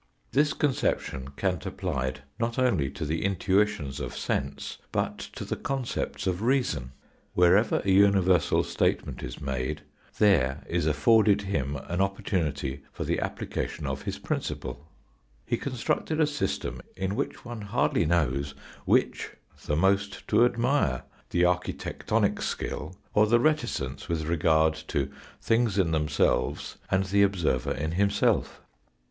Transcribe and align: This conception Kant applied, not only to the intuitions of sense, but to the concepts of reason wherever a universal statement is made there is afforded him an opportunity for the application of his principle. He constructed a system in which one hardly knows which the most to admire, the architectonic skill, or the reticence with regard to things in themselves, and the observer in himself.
This 0.31 0.53
conception 0.53 1.27
Kant 1.37 1.63
applied, 1.67 2.23
not 2.39 2.57
only 2.57 2.89
to 2.89 3.05
the 3.05 3.23
intuitions 3.23 3.99
of 3.99 4.17
sense, 4.17 4.79
but 4.91 5.19
to 5.35 5.45
the 5.45 5.55
concepts 5.55 6.25
of 6.25 6.41
reason 6.41 6.93
wherever 7.35 7.83
a 7.85 7.91
universal 7.91 8.63
statement 8.63 9.21
is 9.21 9.39
made 9.39 9.81
there 10.17 10.63
is 10.65 10.87
afforded 10.87 11.43
him 11.43 11.75
an 11.85 12.01
opportunity 12.01 12.81
for 12.91 13.03
the 13.03 13.19
application 13.19 13.85
of 13.85 14.01
his 14.01 14.17
principle. 14.17 14.87
He 15.45 15.55
constructed 15.55 16.19
a 16.19 16.25
system 16.25 16.81
in 16.95 17.15
which 17.15 17.45
one 17.45 17.61
hardly 17.61 18.07
knows 18.07 18.55
which 18.85 19.33
the 19.67 19.75
most 19.75 20.27
to 20.29 20.45
admire, 20.45 21.03
the 21.29 21.45
architectonic 21.45 22.41
skill, 22.41 22.95
or 23.13 23.27
the 23.27 23.39
reticence 23.39 24.09
with 24.09 24.23
regard 24.25 24.73
to 24.87 25.11
things 25.39 25.77
in 25.77 25.91
themselves, 25.91 26.79
and 26.89 27.03
the 27.03 27.21
observer 27.21 27.73
in 27.75 27.91
himself. 27.91 28.61